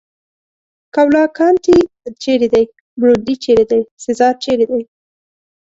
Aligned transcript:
کاوالکانتي 0.95 1.77
چېرې 2.21 2.47
دی؟ 2.53 2.63
برونډي 2.99 3.35
چېرې 3.43 3.65
دی؟ 3.71 3.81
سزار 4.05 4.33
چېرې 4.43 4.65
دی؟ 4.71 4.81